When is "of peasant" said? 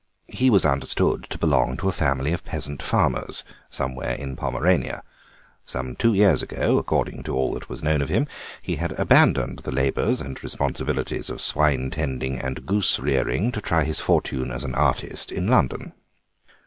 2.33-2.81